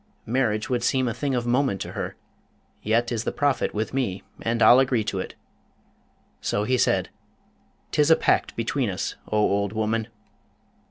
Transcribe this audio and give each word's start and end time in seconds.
Marriage 0.25 0.67
would 0.67 0.81
seem 0.83 1.07
a 1.07 1.13
thing 1.13 1.35
of 1.35 1.45
moment 1.45 1.79
to 1.81 1.91
her, 1.91 2.15
yet 2.81 3.11
is 3.11 3.23
the 3.23 3.31
profit 3.31 3.71
with 3.71 3.93
me, 3.93 4.23
and 4.41 4.63
I'll 4.63 4.79
agree 4.79 5.03
to 5.03 5.19
it.' 5.19 5.35
So 6.39 6.63
he 6.63 6.75
said, 6.75 7.09
''Tis 7.91 8.09
a 8.09 8.15
pact 8.15 8.55
between 8.55 8.89
us, 8.89 9.15
O 9.27 9.37
old 9.37 9.73
woman!' 9.73 10.07